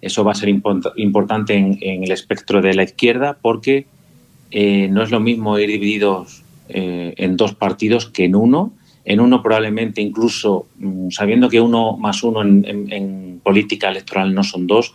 Eso 0.00 0.24
va 0.24 0.32
a 0.32 0.34
ser 0.34 0.48
importante 0.48 1.54
en, 1.56 2.04
el 2.04 2.10
espectro 2.10 2.62
de 2.62 2.74
la 2.74 2.84
izquierda 2.84 3.36
porque 3.40 3.86
eh, 4.50 4.88
no 4.90 5.02
es 5.02 5.10
lo 5.10 5.20
mismo 5.20 5.58
ir 5.58 5.68
divididos 5.68 6.42
eh, 6.68 7.14
en 7.16 7.36
dos 7.36 7.54
partidos 7.54 8.06
que 8.06 8.24
en 8.24 8.34
uno. 8.34 8.72
En 9.04 9.20
uno 9.20 9.42
probablemente 9.42 10.00
incluso 10.00 10.66
mm, 10.78 11.10
sabiendo 11.10 11.48
que 11.48 11.60
uno 11.60 11.96
más 11.96 12.22
uno 12.22 12.42
en, 12.42 13.40
política 13.42 13.90
electoral 13.90 14.34
no 14.34 14.42
son 14.42 14.66
dos, 14.66 14.92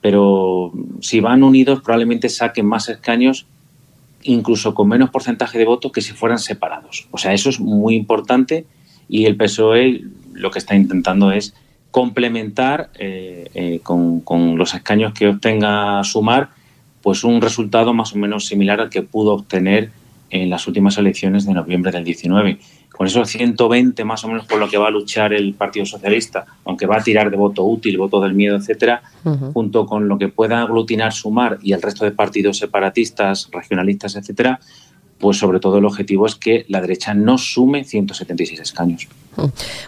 pero 0.00 0.72
si 1.00 1.20
van 1.20 1.42
unidos 1.42 1.80
probablemente 1.80 2.28
saquen 2.28 2.66
más 2.66 2.88
escaños 2.88 3.46
incluso 4.22 4.74
con 4.74 4.88
menos 4.88 5.10
porcentaje 5.10 5.58
de 5.58 5.64
votos 5.64 5.92
que 5.92 6.00
si 6.00 6.12
fueran 6.12 6.38
separados. 6.38 7.08
O 7.10 7.18
sea, 7.18 7.32
eso 7.32 7.50
es 7.50 7.60
muy 7.60 7.94
importante 7.94 8.66
y 9.08 9.26
el 9.26 9.36
PSOE 9.36 10.04
lo 10.32 10.50
que 10.50 10.58
está 10.58 10.74
intentando 10.74 11.32
es 11.32 11.54
complementar 11.90 12.90
eh, 12.98 13.50
eh, 13.54 13.80
con, 13.82 14.20
con, 14.20 14.56
los 14.56 14.74
escaños 14.74 15.12
que 15.12 15.28
obtenga 15.28 16.02
Sumar, 16.04 16.50
pues 17.02 17.24
un 17.24 17.40
resultado 17.40 17.92
más 17.94 18.12
o 18.12 18.18
menos 18.18 18.46
similar 18.46 18.80
al 18.80 18.90
que 18.90 19.02
pudo 19.02 19.32
obtener 19.32 19.90
en 20.30 20.48
las 20.48 20.66
últimas 20.66 20.96
elecciones 20.98 21.44
de 21.44 21.52
noviembre 21.52 21.92
del 21.92 22.04
19. 22.04 22.58
Con 22.90 23.06
esos 23.06 23.28
120 23.28 24.04
más 24.04 24.24
o 24.24 24.28
menos 24.28 24.46
por 24.46 24.58
lo 24.58 24.68
que 24.68 24.78
va 24.78 24.88
a 24.88 24.90
luchar 24.90 25.32
el 25.32 25.54
Partido 25.54 25.86
Socialista, 25.86 26.44
aunque 26.64 26.86
va 26.86 26.98
a 26.98 27.02
tirar 27.02 27.30
de 27.30 27.36
voto 27.36 27.64
útil, 27.64 27.98
voto 27.98 28.20
del 28.20 28.34
miedo, 28.34 28.56
etcétera, 28.56 29.02
junto 29.52 29.86
con 29.86 30.08
lo 30.08 30.18
que 30.18 30.28
pueda 30.28 30.62
aglutinar 30.62 31.12
Sumar 31.12 31.58
y 31.62 31.72
el 31.72 31.82
resto 31.82 32.04
de 32.04 32.12
partidos 32.12 32.58
separatistas, 32.58 33.48
regionalistas, 33.52 34.16
etcétera, 34.16 34.60
pues 35.18 35.38
sobre 35.38 35.60
todo 35.60 35.78
el 35.78 35.84
objetivo 35.84 36.26
es 36.26 36.34
que 36.34 36.64
la 36.68 36.80
derecha 36.80 37.14
no 37.14 37.38
sume 37.38 37.84
176 37.84 38.60
escaños. 38.60 39.08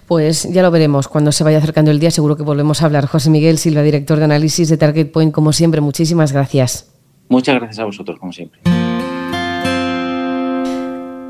Pues 0.07 0.49
ya 0.53 0.63
lo 0.63 0.71
veremos 0.71 1.09
cuando 1.09 1.33
se 1.33 1.43
vaya 1.43 1.59
acercando 1.59 1.91
el 1.91 1.99
día, 1.99 2.11
seguro 2.11 2.37
que 2.37 2.43
volvemos 2.43 2.83
a 2.83 2.87
hablar. 2.87 3.07
José 3.07 3.31
Miguel 3.31 3.59
Silva, 3.59 3.83
director 3.83 4.19
de 4.19 4.25
análisis 4.25 4.69
de 4.69 4.77
Target 4.77 5.11
Point, 5.11 5.33
como 5.33 5.53
siempre, 5.53 5.81
muchísimas 5.81 6.33
gracias. 6.33 6.93
Muchas 7.29 7.57
gracias 7.57 7.79
a 7.79 7.85
vosotros, 7.85 8.19
como 8.19 8.33
siempre. 8.33 8.61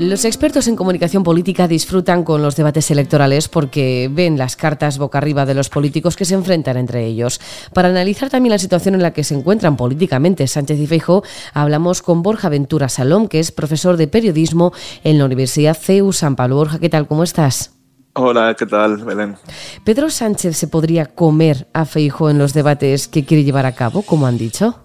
Los 0.03 0.25
expertos 0.25 0.67
en 0.67 0.75
comunicación 0.75 1.23
política 1.23 1.69
disfrutan 1.69 2.25
con 2.25 2.43
los 2.43 2.57
debates 2.57 2.91
electorales 2.91 3.49
porque 3.49 4.11
ven 4.13 4.37
las 4.37 4.57
cartas 4.57 4.99
boca 4.99 5.19
arriba 5.19 5.47
de 5.47 5.55
los 5.55 5.69
políticos 5.69 6.17
que 6.17 6.25
se 6.25 6.35
enfrentan 6.35 6.77
entre 6.77 7.07
ellos. 7.07 7.41
Para 7.73 7.89
analizar 7.89 8.29
también 8.29 8.51
la 8.51 8.59
situación 8.59 8.97
en 8.97 9.03
la 9.03 9.13
que 9.13 9.23
se 9.23 9.37
encuentran 9.37 9.77
políticamente 9.77 10.49
Sánchez 10.49 10.81
y 10.81 10.89
Feijóo, 10.89 11.23
hablamos 11.55 12.03
con 12.03 12.25
Borja 12.25 12.49
Ventura 12.49 12.89
Salom, 12.89 13.29
que 13.29 13.39
es 13.39 13.53
profesor 13.53 13.97
de 13.97 14.09
periodismo 14.09 14.73
en 15.05 15.19
la 15.19 15.25
Universidad 15.25 15.79
CEU 15.79 16.13
San 16.13 16.35
Pablo. 16.35 16.57
Borja, 16.57 16.81
¿qué 16.81 16.89
tal? 16.89 17.07
¿Cómo 17.07 17.23
estás? 17.23 17.71
Hola, 18.15 18.57
¿qué 18.59 18.67
tal, 18.67 19.05
Belén? 19.05 19.37
¿Pedro 19.85 20.11
Sánchez 20.11 20.57
se 20.57 20.67
podría 20.67 21.07
comer 21.07 21.69
a 21.75 21.85
Feijóo 21.85 22.29
en 22.29 22.39
los 22.39 22.55
debates 22.55 23.07
que 23.07 23.25
quiere 23.25 23.45
llevar 23.45 23.67
a 23.67 23.77
cabo, 23.77 24.03
como 24.03 24.27
han 24.27 24.37
dicho? 24.37 24.83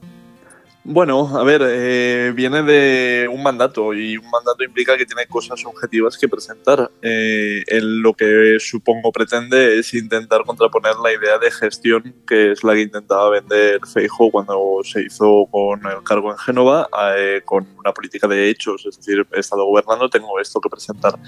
Bueno, 0.90 1.38
a 1.38 1.44
ver, 1.44 1.62
eh, 1.66 2.32
viene 2.34 2.64
de 2.64 3.28
un 3.30 3.44
mandato 3.44 3.94
y 3.94 4.16
un 4.16 4.30
mandato 4.30 4.64
implica 4.64 4.96
que 4.96 5.06
tiene 5.06 5.28
cosas 5.28 5.66
objetivas 5.66 6.18
que 6.18 6.30
presentar. 6.30 6.90
Eh, 7.02 7.62
lo 7.82 8.14
que 8.14 8.56
supongo 8.62 9.12
pretende 9.12 9.80
es 9.80 9.94
intentar 9.94 10.46
contraponer 10.46 10.94
la 11.04 11.12
idea 11.12 11.40
de 11.40 11.52
gestión 11.52 12.16
que 12.26 12.54
es 12.54 12.64
la 12.64 12.74
que 12.74 12.84
intentaba 12.84 13.30
vender 13.32 13.82
Feijo 13.86 14.32
cuando 14.32 14.80
se 14.86 15.02
hizo 15.02 15.50
con 15.52 15.86
el 15.86 16.04
cargo 16.06 16.32
en 16.32 16.38
Génova, 16.38 16.88
eh, 17.18 17.42
con 17.44 17.68
una 17.78 17.92
política 17.92 18.30
de 18.30 18.50
hechos, 18.50 18.86
es 18.86 18.96
decir, 18.96 19.28
he 19.34 19.42
estado 19.42 19.66
gobernando, 19.66 20.10
tengo 20.10 20.40
esto 20.40 20.62
que 20.62 20.70
presentar. 20.70 21.20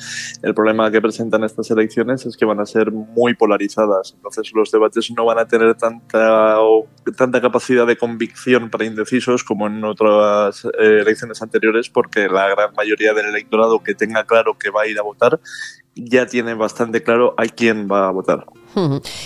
El 0.41 0.55
problema 0.55 0.89
que 0.89 1.01
presentan 1.01 1.43
estas 1.43 1.69
elecciones 1.69 2.25
es 2.25 2.37
que 2.37 2.45
van 2.45 2.61
a 2.61 2.65
ser 2.65 2.93
muy 2.93 3.33
polarizadas, 3.33 4.13
entonces 4.15 4.53
los 4.53 4.71
debates 4.71 5.11
no 5.11 5.25
van 5.25 5.39
a 5.39 5.49
tener 5.49 5.75
tanta, 5.75 6.59
tanta 7.17 7.41
capacidad 7.41 7.85
de 7.85 7.97
convicción 7.97 8.69
para 8.69 8.85
indecisos 8.85 9.43
como 9.49 9.65
en 9.65 9.83
otras 9.83 10.63
eh, 10.63 10.99
elecciones 11.01 11.41
anteriores, 11.41 11.89
porque 11.89 12.29
la 12.29 12.47
gran 12.49 12.71
mayoría 12.77 13.15
del 13.15 13.25
electorado 13.25 13.81
que 13.81 13.95
tenga 13.95 14.23
claro 14.23 14.59
que 14.59 14.69
va 14.69 14.83
a 14.83 14.87
ir 14.87 14.99
a 14.99 15.01
votar 15.01 15.39
ya 15.95 16.27
tiene 16.27 16.53
bastante 16.53 17.01
claro 17.01 17.33
a 17.35 17.45
quién 17.45 17.87
va 17.91 18.07
a 18.07 18.11
votar. 18.11 18.45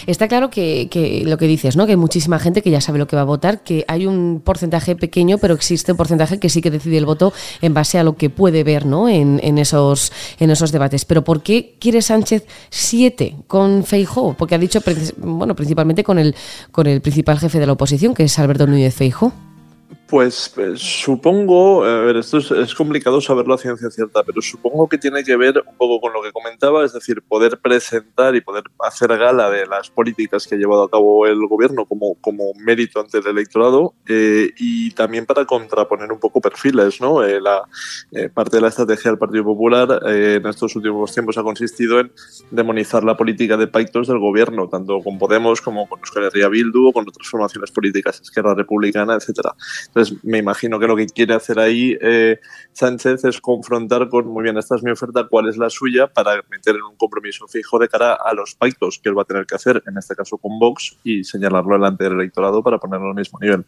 Está 0.07 0.29
claro 0.29 0.49
que, 0.49 1.23
lo 1.25 1.37
que 1.37 1.45
dices, 1.45 1.75
¿no? 1.75 1.85
Que 1.85 1.91
hay 1.91 1.97
muchísima 1.97 2.39
gente 2.39 2.61
que 2.61 2.71
ya 2.71 2.79
sabe 2.79 2.97
lo 2.97 3.05
que 3.05 3.17
va 3.17 3.23
a 3.23 3.25
votar, 3.25 3.61
que 3.61 3.83
hay 3.89 4.07
un 4.07 4.41
porcentaje 4.43 4.95
pequeño, 4.95 5.37
pero 5.37 5.53
existe 5.53 5.91
un 5.91 5.97
porcentaje 5.97 6.39
que 6.39 6.47
sí 6.47 6.61
que 6.61 6.71
decide 6.71 6.97
el 6.97 7.05
voto 7.05 7.33
en 7.61 7.73
base 7.73 7.99
a 7.99 8.03
lo 8.03 8.15
que 8.15 8.29
puede 8.29 8.63
ver, 8.63 8.85
¿no? 8.85 9.09
En, 9.09 9.41
en 9.43 9.57
esos, 9.57 10.13
en 10.39 10.49
esos 10.49 10.71
debates. 10.71 11.03
Pero 11.03 11.25
¿por 11.25 11.43
qué 11.43 11.75
quiere 11.79 12.01
Sánchez 12.01 12.47
siete 12.69 13.35
con 13.47 13.83
Feijó? 13.83 14.33
Porque 14.33 14.55
ha 14.55 14.57
dicho, 14.57 14.79
bueno, 15.17 15.53
principalmente 15.55 16.05
con 16.05 16.17
el, 16.17 16.33
con 16.71 16.87
el 16.87 17.01
principal 17.01 17.37
jefe 17.37 17.59
de 17.59 17.67
la 17.67 17.73
oposición, 17.73 18.13
que 18.13 18.23
es 18.23 18.39
Alberto 18.39 18.65
Núñez 18.65 18.95
Feijó. 18.95 19.33
Pues, 20.13 20.51
pues, 20.53 20.79
supongo, 20.79 21.84
a 21.84 22.01
ver, 22.01 22.17
esto 22.17 22.38
es, 22.38 22.75
complicado 22.75 23.20
saberlo 23.20 23.55
a 23.55 23.58
ciencia 23.58 23.89
cierta, 23.89 24.22
pero 24.22 24.43
supongo 24.43 24.88
que 24.88 25.00
tiene 25.00 25.24
que 25.24 25.36
ver 25.36 25.63
un 25.67 25.75
poco 25.75 26.00
con 26.00 26.13
lo 26.13 26.22
que 26.22 26.32
comentaba, 26.32 26.86
es 26.86 26.93
decir, 26.93 27.24
poder 27.24 27.58
presentar 27.58 28.36
y 28.36 28.41
poder 28.41 28.65
hacer 28.77 29.17
gala 29.17 29.50
de 29.50 29.65
las 29.65 29.89
políticas 29.89 30.46
que 30.46 30.53
ha 30.53 30.58
llevado 30.60 30.84
a 30.84 30.91
cabo 30.91 31.25
el 31.25 31.48
gobierno 31.48 31.86
como, 31.86 32.13
como 32.22 32.53
mérito 32.60 33.00
ante 33.00 33.17
el 33.17 33.25
electorado 33.25 33.96
eh, 34.08 34.51
y 34.60 34.91
también 34.91 35.25
para 35.25 35.46
contraponer 35.46 36.12
un 36.12 36.20
poco 36.20 36.39
perfiles, 36.39 37.01
¿no? 37.01 37.24
Eh, 37.24 37.41
la 37.41 37.63
eh, 38.12 38.29
parte 38.29 38.58
de 38.58 38.62
la 38.62 38.67
estrategia 38.67 39.10
del 39.10 39.17
Partido 39.17 39.43
Popular 39.46 40.00
en 40.05 40.46
estos 40.46 40.75
últimos 40.75 41.12
tiempos 41.12 41.39
ha 41.39 41.43
consistido 41.43 42.00
en 42.00 42.12
demonizar 42.51 43.03
la 43.03 43.17
política 43.17 43.58
de 43.58 43.65
pactos 43.65 44.10
del 44.10 44.20
gobierno, 44.20 44.70
tanto 44.70 45.00
con 45.00 45.17
Podemos 45.17 45.60
como 45.60 45.89
con 45.89 45.98
Euskal 46.01 46.25
Herria 46.25 46.50
Bildu 46.50 46.89
o 46.89 46.93
con 46.93 47.10
otras 47.10 47.27
formaciones 47.27 47.72
políticas, 47.72 48.22
Esquerra 48.22 48.53
Republicana, 48.53 49.15
etcétera 49.15 49.55
me 50.24 50.39
imagino 50.39 50.79
que 50.79 50.88
lo 50.88 50.95
que 50.95 51.05
quiere 51.07 51.33
hacer 51.33 51.60
ahí 51.60 51.98
eh, 52.01 52.39
Sánchez 52.74 53.25
es 53.25 53.39
confrontar 53.39 54.10
con, 54.10 54.27
muy 54.27 54.43
bien, 54.43 54.57
esta 54.57 54.75
es 54.75 54.83
mi 54.83 54.91
oferta, 54.91 55.27
cuál 55.29 55.50
es 55.50 55.57
la 55.57 55.69
suya, 55.69 56.07
para 56.07 56.41
meter 56.50 56.75
en 56.75 56.83
un 56.83 56.95
compromiso 56.95 57.48
fijo 57.48 57.79
de 57.79 57.88
cara 57.88 58.13
a 58.13 58.33
los 58.33 58.55
pactos 58.55 59.00
que 59.00 59.10
él 59.10 59.17
va 59.17 59.24
a 59.24 59.25
tener 59.25 59.45
que 59.45 59.55
hacer, 59.55 59.83
en 59.88 59.98
este 59.98 60.15
caso 60.15 60.38
con 60.38 60.60
Vox, 60.60 60.98
y 61.03 61.24
señalarlo 61.24 61.74
delante 61.74 62.03
del 62.05 62.13
electorado 62.13 62.63
para 62.63 62.77
ponerlo 62.77 63.10
al 63.10 63.15
mismo 63.15 63.39
nivel. 63.39 63.65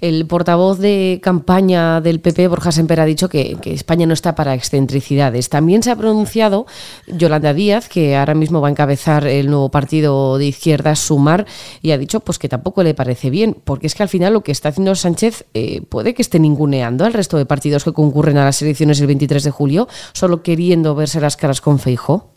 El 0.00 0.26
portavoz 0.26 0.78
de 0.78 1.20
campaña 1.22 2.00
del 2.00 2.20
PP, 2.20 2.48
Borja 2.48 2.72
Semper, 2.72 3.00
ha 3.00 3.04
dicho 3.04 3.28
que, 3.28 3.56
España 3.64 4.06
no 4.06 4.14
está 4.14 4.34
para 4.34 4.54
excentricidades. 4.54 5.48
También 5.48 5.82
se 5.82 5.90
ha 5.90 5.96
pronunciado 5.96 6.66
Yolanda 7.06 7.54
Díaz, 7.54 7.88
que 7.88 8.16
ahora 8.16 8.34
mismo 8.34 8.60
va 8.60 8.68
a 8.68 8.70
encabezar 8.70 9.26
el 9.26 9.48
nuevo 9.48 9.70
partido 9.70 10.38
de 10.38 10.46
izquierdas, 10.46 10.98
Sumar, 10.98 11.46
y 11.82 11.90
ha 11.92 11.98
dicho 11.98 12.20
pues 12.20 12.38
que 12.38 12.48
tampoco 12.48 12.82
le 12.82 12.94
parece 12.94 13.30
bien, 13.30 13.56
porque 13.64 13.86
es 13.86 13.94
que 13.94 14.02
al 14.02 14.08
final 14.08 14.32
lo 14.32 14.42
que 14.42 14.52
está 14.52 14.70
haciendo 14.70 14.94
Sánchez 14.94 15.46
eh, 15.54 15.82
puede 15.88 16.14
que 16.14 16.22
esté 16.22 16.38
ninguneando 16.38 17.04
al 17.04 17.12
resto 17.12 17.36
de 17.38 17.46
partidos 17.46 17.84
que 17.84 17.92
concurren 17.92 18.38
a 18.38 18.44
las 18.44 18.60
elecciones 18.62 19.00
el 19.00 19.06
23 19.06 19.42
de 19.44 19.50
julio, 19.50 19.88
solo 20.12 20.42
queriendo 20.42 20.94
verse 20.94 21.20
las 21.20 21.36
caras 21.36 21.60
con 21.60 21.78
Feijo. 21.78 22.35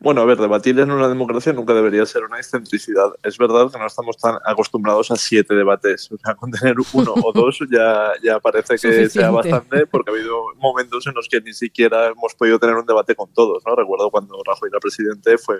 Bueno, 0.00 0.20
a 0.20 0.24
ver, 0.24 0.38
debatir 0.38 0.78
en 0.78 0.92
una 0.92 1.08
democracia 1.08 1.52
nunca 1.52 1.74
debería 1.74 2.06
ser 2.06 2.22
una 2.22 2.36
excentricidad. 2.36 3.12
Es 3.24 3.36
verdad 3.36 3.68
que 3.70 3.78
no 3.78 3.86
estamos 3.86 4.16
tan 4.16 4.36
acostumbrados 4.44 5.10
a 5.10 5.16
siete 5.16 5.54
debates. 5.54 6.10
O 6.12 6.16
sea, 6.18 6.36
con 6.36 6.52
tener 6.52 6.76
uno 6.92 7.14
o 7.14 7.32
dos 7.32 7.58
ya, 7.68 8.12
ya 8.22 8.38
parece 8.38 8.76
que 8.76 9.10
sea 9.10 9.30
bastante, 9.30 9.86
porque 9.86 10.12
ha 10.12 10.14
habido 10.14 10.54
momentos 10.56 11.04
en 11.08 11.14
los 11.14 11.28
que 11.28 11.40
ni 11.40 11.52
siquiera 11.52 12.06
hemos 12.06 12.34
podido 12.34 12.60
tener 12.60 12.76
un 12.76 12.86
debate 12.86 13.16
con 13.16 13.32
todos. 13.32 13.64
¿no? 13.66 13.74
Recuerdo 13.74 14.08
cuando 14.10 14.40
Rajoy 14.44 14.68
era 14.70 14.78
presidente, 14.78 15.36
fue 15.36 15.58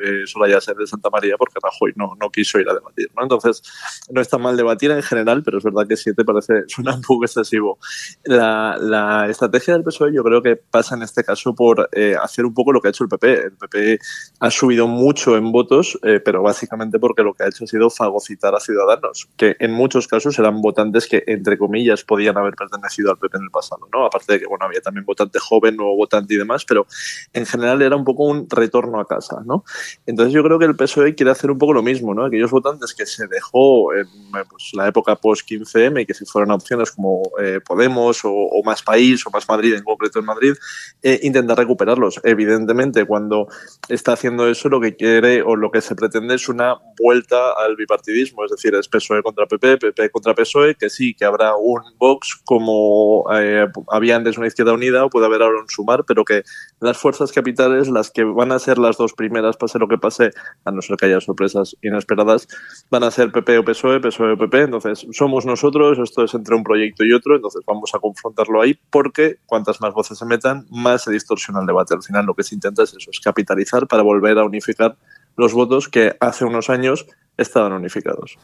ya 0.49 0.61
ser 0.61 0.77
de 0.77 0.87
Santa 0.87 1.11
María 1.11 1.37
porque 1.37 1.59
Rajoy 1.61 1.93
no, 1.97 2.17
no 2.21 2.31
quiso 2.31 2.61
ir 2.61 2.69
a 2.69 2.75
debatir. 2.75 3.09
¿no? 3.17 3.25
Entonces, 3.25 3.63
no 4.11 4.21
está 4.21 4.39
mal 4.39 4.57
debatir 4.57 4.93
en 4.93 5.03
general, 5.03 5.43
pero 5.43 5.59
es 5.59 5.65
verdad 5.65 5.87
que 5.89 5.97
siete 5.97 6.25
parece 6.25 6.63
suena 6.69 6.95
un 6.97 7.03
poco 7.03 7.25
excesivo. 7.25 7.79
La, 8.25 8.77
la 8.81 9.29
estrategia 9.29 9.75
del 9.75 9.83
PSOE 9.83 10.15
yo 10.15 10.23
creo 10.23 10.43
que 10.43 10.55
pasa 10.55 10.95
en 10.95 11.03
este 11.03 11.25
caso 11.25 11.57
por 11.57 11.89
eh, 11.93 12.15
hacer 12.21 12.45
un 12.45 12.55
poco 12.55 12.73
lo 12.73 12.81
que 12.81 12.89
ha 12.89 12.91
hecho 12.91 13.03
el 13.03 13.11
PP. 13.11 13.33
El 13.33 13.57
PP 13.57 13.99
ha 14.41 14.51
subido 14.51 14.87
mucho 14.87 15.37
en 15.37 15.51
votos, 15.51 15.99
eh, 16.03 16.21
pero 16.25 16.43
básicamente 16.43 16.99
porque 16.99 17.23
lo 17.23 17.35
que 17.35 17.43
ha 17.43 17.49
hecho 17.49 17.65
ha 17.65 17.67
sido 17.67 17.91
fagocitar 17.91 18.55
a 18.55 18.61
ciudadanos, 18.61 19.29
que 19.37 19.57
en 19.59 19.73
muchos 19.73 20.07
casos 20.07 20.39
eran 20.39 20.61
votantes 20.61 21.09
que, 21.09 21.25
entre 21.27 21.59
comillas, 21.59 22.05
podían 22.05 22.37
haber 22.39 22.55
pertenecido 22.55 23.11
al 23.11 23.19
PP 23.19 23.37
en 23.37 23.45
el 23.45 23.51
pasado, 23.51 23.89
¿no? 23.93 24.07
Aparte 24.07 24.35
de 24.35 24.41
que, 24.41 24.47
bueno, 24.47 24.65
había 24.65 24.81
también 24.81 25.05
votante 25.05 25.39
joven, 25.41 25.77
nuevo 25.77 25.97
votante 25.97 26.35
y 26.35 26.37
demás, 26.37 26.65
pero 26.65 26.87
en 27.33 27.47
general 27.47 27.83
era 27.83 27.97
un 27.97 28.05
poco 28.05 28.25
un 28.25 28.49
retorno 28.49 29.01
a 29.01 29.07
casa, 29.07 29.43
¿no? 29.45 29.65
Entonces 30.07 30.33
yo 30.33 30.45
creo 30.45 30.59
que 30.59 30.67
el 30.67 30.77
PSOE 30.77 31.15
quiere 31.17 31.33
hacer 31.33 31.51
un 31.51 31.59
poco 31.59 31.73
lo 31.73 31.83
mismo, 31.83 32.15
¿no? 32.15 32.25
Aquellos 32.25 32.51
votantes 32.51 32.95
que 32.95 33.07
se 33.07 33.27
dejó 33.27 33.93
en 33.93 34.07
pues, 34.31 34.71
la 34.75 34.87
época 34.87 35.17
post-15M 35.17 36.03
y 36.03 36.07
que 36.07 36.15
si 36.15 36.25
fueron 36.25 36.53
opciones 36.53 36.93
como 36.93 37.23
eh, 37.43 37.61
Podemos 37.67 38.21
o, 38.23 38.63
Más 38.65 38.83
País 38.83 39.27
o 39.27 39.31
Más 39.31 39.49
Madrid, 39.49 39.75
en 39.75 39.83
concreto 39.83 40.21
en 40.21 40.25
Madrid, 40.27 40.55
eh, 41.03 41.19
intentar 41.23 41.59
recuperarlos. 41.59 42.21
Evidentemente, 42.23 43.05
cuando 43.05 43.49
está 43.89 44.13
haciendo 44.13 44.28
haciendo 44.29 44.49
eso 44.49 44.69
lo 44.69 44.81
que 44.81 44.95
quiere 44.95 45.43
o 45.43 45.57
lo 45.57 45.71
que 45.71 45.81
se 45.81 45.95
pretende 45.95 46.35
es 46.35 46.49
una 46.49 46.77
vuelta 46.99 47.53
al 47.53 47.77
bipartidismo, 47.77 48.45
es 48.45 48.51
decir, 48.51 48.75
es 48.75 48.87
PSOE 48.87 49.23
contra 49.23 49.47
PP, 49.47 49.79
PP 49.79 50.11
contra 50.11 50.35
PSOE, 50.35 50.75
que 50.75 50.91
sí, 50.91 51.15
que 51.15 51.25
habrá 51.25 51.57
un 51.57 51.81
Vox 51.99 52.41
como 52.45 53.25
eh, 53.33 53.67
había 53.91 54.17
antes 54.17 54.37
una 54.37 54.49
izquierda 54.49 54.75
unida 54.75 55.05
o 55.05 55.11
puede 55.11 55.27
haber 55.27 55.43
ahora 55.43 55.61
un 55.61 55.69
sumar, 55.69 56.05
pero 56.05 56.25
que 56.25 56.43
las 56.81 56.99
fuerzas 56.99 57.33
capitales, 57.33 57.89
las 57.89 58.11
que 58.11 58.25
van 58.25 58.53
a 58.53 58.59
ser 58.59 58.77
las 58.79 58.99
dos 58.99 59.15
primeras, 59.15 59.57
pase 59.57 59.79
lo 59.79 59.89
que 59.89 59.97
pase, 59.97 60.33
a 60.65 60.71
no 60.71 60.83
ser 60.83 60.97
que 60.97 61.07
haya 61.07 61.21
sorpresas 61.21 61.77
inesperadas, 61.81 62.49
van 62.91 63.05
a 63.05 63.11
ser 63.11 63.33
PP 63.33 63.59
o 63.59 63.65
PSOE, 63.65 64.01
PSOE 64.01 64.33
o 64.33 64.37
PP, 64.37 64.63
entonces 64.63 65.07
somos 65.13 65.47
nosotros, 65.47 65.99
esto 65.99 66.25
es 66.25 66.35
entre 66.35 66.55
un 66.55 66.65
proyecto 66.65 67.05
y 67.05 67.13
otro, 67.15 67.37
entonces 67.37 67.63
vamos 67.67 67.95
a 67.95 67.99
confrontarlo 67.99 68.61
ahí 68.61 68.79
porque 68.91 69.39
cuantas 69.47 69.81
más 69.81 69.95
voces 69.95 70.19
se 70.19 70.27
metan, 70.27 70.67
más 70.71 71.05
se 71.05 71.13
distorsiona 71.13 71.61
el 71.61 71.67
debate. 71.67 71.95
Al 71.95 72.03
final 72.03 72.27
lo 72.27 72.35
que 72.35 72.43
se 72.43 72.55
intenta 72.55 72.83
es 72.83 72.95
eso, 72.95 73.11
es 73.11 73.21
capitalizar 73.21 73.87
para 73.87 74.03
volver 74.03 74.18
a 74.27 74.45
unificar 74.45 74.97
los 75.37 75.53
votos 75.55 75.89
que 75.89 76.17
hace 76.21 76.45
unos 76.45 76.69
años 76.69 77.07
estaban 77.39 77.73
unificados. 77.73 78.37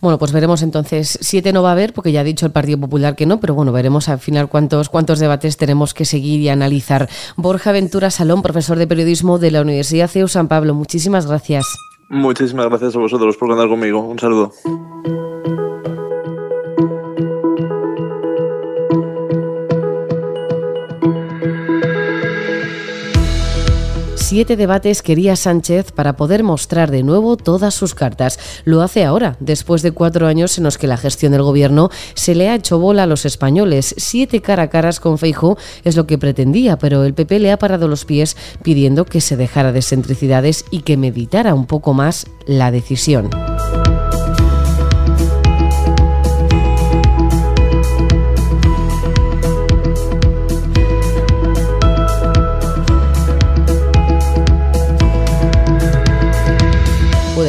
Bueno, 0.00 0.18
pues 0.18 0.32
veremos 0.32 0.62
entonces. 0.62 1.18
Siete 1.20 1.52
no 1.52 1.62
va 1.62 1.70
a 1.70 1.72
haber, 1.72 1.94
porque 1.94 2.12
ya 2.12 2.20
ha 2.20 2.24
dicho 2.24 2.44
el 2.44 2.52
Partido 2.52 2.78
Popular 2.78 3.14
que 3.14 3.26
no, 3.26 3.40
pero 3.40 3.54
bueno, 3.54 3.72
veremos 3.72 4.08
al 4.08 4.18
final 4.18 4.48
cuántos, 4.48 4.88
cuántos 4.88 5.20
debates 5.20 5.56
tenemos 5.56 5.94
que 5.94 6.04
seguir 6.04 6.40
y 6.40 6.48
analizar. 6.48 7.08
Borja 7.36 7.72
Ventura 7.72 8.10
Salón, 8.10 8.42
profesor 8.42 8.76
de 8.76 8.88
periodismo 8.88 9.38
de 9.38 9.52
la 9.52 9.62
Universidad 9.62 10.08
CEU 10.08 10.28
San 10.28 10.48
Pablo, 10.48 10.74
muchísimas 10.74 11.26
gracias. 11.26 11.64
Muchísimas 12.08 12.68
gracias 12.68 12.96
a 12.96 12.98
vosotros 12.98 13.36
por 13.36 13.48
contar 13.48 13.68
conmigo. 13.68 14.00
Un 14.00 14.18
saludo. 14.18 14.52
Siete 24.34 24.56
debates 24.56 25.00
quería 25.00 25.36
Sánchez 25.36 25.92
para 25.92 26.16
poder 26.16 26.42
mostrar 26.42 26.90
de 26.90 27.04
nuevo 27.04 27.36
todas 27.36 27.72
sus 27.72 27.94
cartas. 27.94 28.40
Lo 28.64 28.82
hace 28.82 29.04
ahora, 29.04 29.36
después 29.38 29.80
de 29.82 29.92
cuatro 29.92 30.26
años 30.26 30.58
en 30.58 30.64
los 30.64 30.76
que 30.76 30.88
la 30.88 30.96
gestión 30.96 31.30
del 31.30 31.44
gobierno 31.44 31.88
se 32.14 32.34
le 32.34 32.48
ha 32.48 32.56
hecho 32.56 32.80
bola 32.80 33.04
a 33.04 33.06
los 33.06 33.26
españoles. 33.26 33.94
Siete 33.96 34.40
cara 34.40 34.64
a 34.64 34.70
caras 34.70 34.98
con 34.98 35.18
Feijo 35.18 35.56
es 35.84 35.94
lo 35.94 36.08
que 36.08 36.18
pretendía, 36.18 36.76
pero 36.78 37.04
el 37.04 37.14
PP 37.14 37.38
le 37.38 37.52
ha 37.52 37.60
parado 37.60 37.86
los 37.86 38.04
pies 38.04 38.36
pidiendo 38.64 39.04
que 39.04 39.20
se 39.20 39.36
dejara 39.36 39.70
de 39.70 39.78
excentricidades 39.78 40.64
y 40.72 40.80
que 40.80 40.96
meditara 40.96 41.54
un 41.54 41.66
poco 41.66 41.94
más 41.94 42.26
la 42.44 42.72
decisión. 42.72 43.30